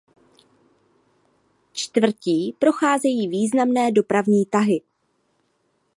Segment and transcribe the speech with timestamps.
[1.73, 4.81] Čtvrtí procházejí významné dopravní tahy.